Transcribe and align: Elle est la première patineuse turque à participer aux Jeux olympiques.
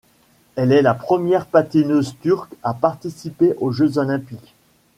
Elle 0.55 0.71
est 0.71 0.81
la 0.81 0.95
première 0.95 1.45
patineuse 1.45 2.15
turque 2.23 2.55
à 2.63 2.73
participer 2.73 3.53
aux 3.59 3.71
Jeux 3.71 3.99
olympiques. 3.99 4.55